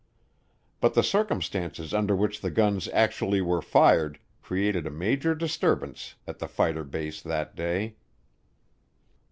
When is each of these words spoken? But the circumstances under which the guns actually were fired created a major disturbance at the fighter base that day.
But 0.79 0.95
the 0.95 1.03
circumstances 1.03 1.93
under 1.93 2.15
which 2.15 2.41
the 2.41 2.49
guns 2.49 2.87
actually 2.91 3.39
were 3.39 3.61
fired 3.61 4.17
created 4.41 4.87
a 4.87 4.89
major 4.89 5.35
disturbance 5.35 6.15
at 6.25 6.39
the 6.39 6.47
fighter 6.47 6.83
base 6.83 7.21
that 7.21 7.55
day. 7.55 7.97